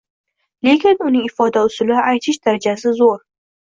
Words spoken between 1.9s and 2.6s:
aytish